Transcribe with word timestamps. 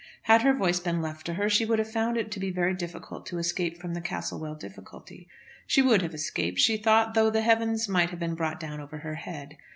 Had 0.23 0.41
her 0.41 0.55
voice 0.55 0.79
been 0.79 0.99
left 0.99 1.27
to 1.27 1.35
her 1.35 1.47
she 1.47 1.63
would 1.63 1.77
have 1.77 1.91
found 1.91 2.17
it 2.17 2.31
to 2.31 2.39
be 2.39 2.49
very 2.49 2.73
difficult 2.73 3.27
to 3.27 3.37
escape 3.37 3.79
from 3.79 3.93
the 3.93 4.01
Castlewell 4.01 4.55
difficulty. 4.55 5.27
She 5.67 5.83
would 5.83 6.01
have 6.01 6.15
escaped, 6.15 6.57
she 6.59 6.75
thought, 6.77 7.13
though 7.13 7.29
the 7.29 7.41
heavens 7.41 7.87
might 7.87 8.09
have 8.09 8.17
been 8.19 8.33
brought 8.33 8.59
down 8.59 8.79
over 8.81 8.97
her 8.97 9.13
head. 9.13 9.57